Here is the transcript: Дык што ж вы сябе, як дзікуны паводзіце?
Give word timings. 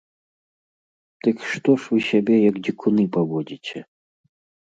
Дык 1.25 1.37
што 1.51 1.75
ж 1.83 1.93
вы 1.95 1.99
сябе, 2.09 2.35
як 2.49 2.55
дзікуны 2.67 3.03
паводзіце? 3.17 3.79